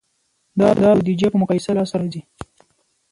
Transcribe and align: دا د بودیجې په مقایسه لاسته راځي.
دا 0.59 0.69
د 0.77 0.81
بودیجې 0.97 1.27
په 1.31 1.37
مقایسه 1.41 1.69
لاسته 1.77 1.95
راځي. 1.99 2.21